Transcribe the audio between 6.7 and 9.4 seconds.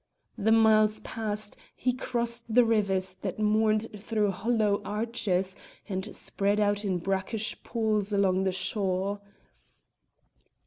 in brackish pools along the shore.